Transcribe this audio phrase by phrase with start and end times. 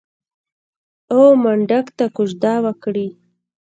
[1.13, 3.07] او منډک ته کوژده وکړي.